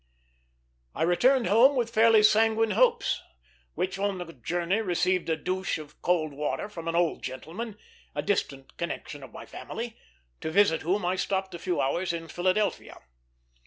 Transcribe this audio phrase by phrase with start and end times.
[0.95, 3.21] I returned home with fairly sanguine hopes,
[3.75, 7.77] which on the journey received a douche of cold water from an old gentleman,
[8.15, 9.99] a distant connection of my family,
[10.39, 12.97] to visit whom I stopped a few hours in Philadelphia.